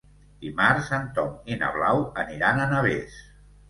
Dimarts 0.45 0.89
en 0.99 1.05
Tom 1.19 1.53
i 1.53 1.59
na 1.63 1.71
Blau 1.79 2.05
aniran 2.27 2.67
a 2.67 2.71
Navès. 2.77 3.27